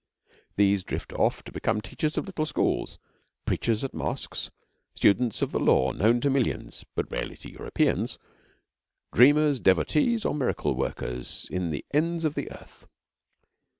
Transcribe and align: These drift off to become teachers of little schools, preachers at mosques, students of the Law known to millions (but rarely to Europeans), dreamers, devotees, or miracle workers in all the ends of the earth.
These 0.55 0.81
drift 0.83 1.13
off 1.13 1.43
to 1.43 1.51
become 1.51 1.79
teachers 1.79 2.17
of 2.17 2.25
little 2.25 2.47
schools, 2.47 2.97
preachers 3.45 3.83
at 3.83 3.93
mosques, 3.93 4.49
students 4.95 5.43
of 5.43 5.51
the 5.51 5.59
Law 5.59 5.91
known 5.91 6.19
to 6.21 6.29
millions 6.31 6.83
(but 6.95 7.11
rarely 7.11 7.37
to 7.37 7.51
Europeans), 7.51 8.17
dreamers, 9.13 9.59
devotees, 9.59 10.25
or 10.25 10.33
miracle 10.33 10.73
workers 10.73 11.47
in 11.51 11.65
all 11.65 11.71
the 11.73 11.85
ends 11.93 12.25
of 12.25 12.33
the 12.33 12.51
earth. 12.51 12.87